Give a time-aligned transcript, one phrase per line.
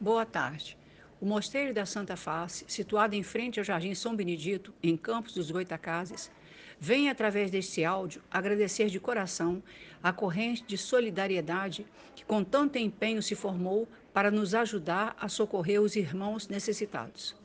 [0.00, 0.76] Boa tarde.
[1.20, 5.52] O Mosteiro da Santa Face, situado em frente ao Jardim São Benedito, em Campos dos
[5.52, 6.32] Goitacazes,
[6.80, 9.62] vem, através deste áudio, agradecer de coração
[10.02, 11.86] a corrente de solidariedade
[12.16, 17.36] que com tanto empenho se formou para nos ajudar a socorrer os irmãos necessitados.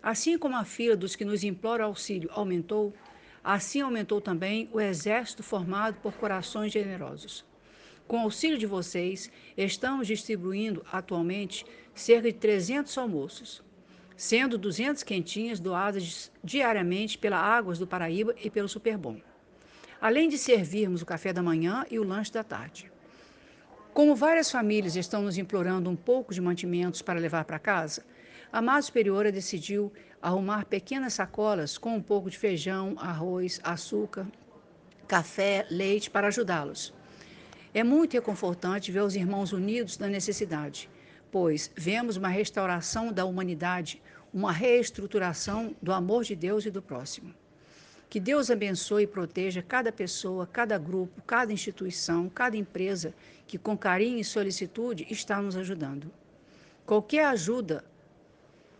[0.00, 2.94] Assim como a fila dos que nos imploram auxílio aumentou,
[3.42, 7.44] assim aumentou também o exército formado por corações generosos.
[8.08, 13.62] Com auxílio de vocês, estamos distribuindo atualmente cerca de 300 almoços,
[14.16, 19.20] sendo 200 quentinhas doadas diariamente pela Águas do Paraíba e pelo Superbom.
[20.00, 22.90] Além de servirmos o café da manhã e o lanche da tarde.
[23.92, 28.06] Como várias famílias estão nos implorando um pouco de mantimentos para levar para casa,
[28.50, 34.26] a Mãe Superiora decidiu arrumar pequenas sacolas com um pouco de feijão, arroz, açúcar,
[35.06, 36.96] café, leite para ajudá-los.
[37.78, 40.90] É muito reconfortante ver os irmãos unidos na necessidade,
[41.30, 44.02] pois vemos uma restauração da humanidade,
[44.34, 47.32] uma reestruturação do amor de Deus e do próximo.
[48.10, 53.14] Que Deus abençoe e proteja cada pessoa, cada grupo, cada instituição, cada empresa
[53.46, 56.10] que com carinho e solicitude está nos ajudando.
[56.84, 57.84] Qualquer ajuda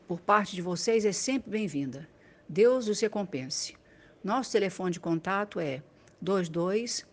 [0.08, 2.08] por parte de vocês é sempre bem-vinda.
[2.48, 3.76] Deus os recompense.
[4.24, 5.84] Nosso telefone de contato é
[6.20, 7.06] 22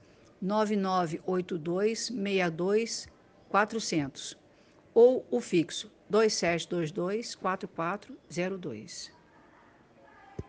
[0.45, 3.07] 9982 62
[3.49, 4.37] 400
[4.93, 9.11] ou o fixo 2722 4402.